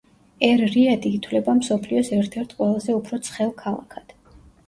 [0.45, 4.17] ერ-რიადი ითვლება მსოფლიოს ერთ-ერთ ყველაზე უფრო ცხელ ქალაქად.